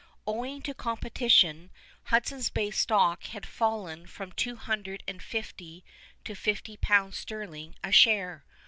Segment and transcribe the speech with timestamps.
[0.25, 1.69] Owing to competition
[2.05, 5.85] Hudson's Bay stock had fallen from two hundred and fifty
[6.25, 8.43] to fifty pounds sterling a share.